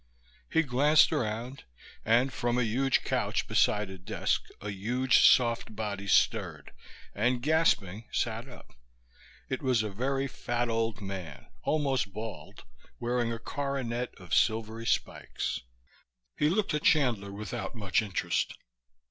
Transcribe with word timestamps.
He 0.51 0.63
glanced 0.63 1.13
around 1.13 1.65
and, 2.03 2.33
from 2.33 2.57
a 2.57 2.63
huge 2.63 3.03
couch 3.03 3.47
beside 3.47 3.91
a 3.91 3.99
desk, 3.99 4.41
a 4.59 4.71
huge 4.71 5.23
soft 5.29 5.75
body 5.75 6.07
stirred 6.07 6.71
and, 7.13 7.39
gasping, 7.39 8.07
sat 8.11 8.49
up. 8.49 8.71
It 9.47 9.61
was 9.61 9.83
a 9.83 9.91
very 9.91 10.27
fat 10.27 10.69
old 10.69 11.01
man, 11.01 11.45
almost 11.61 12.13
bald, 12.13 12.63
wearing 12.99 13.31
a 13.31 13.37
coronet 13.37 14.11
of 14.17 14.33
silvery 14.33 14.87
spikes. 14.87 15.61
He 16.35 16.49
looked 16.49 16.73
at 16.73 16.81
Chandler 16.81 17.31
without 17.31 17.75
much 17.75 18.01
interest. 18.01 18.55